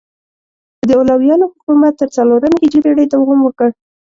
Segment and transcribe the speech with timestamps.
[0.87, 3.69] د علویانو حکومت تر څلورمې هجري پیړۍ دوام وکړ.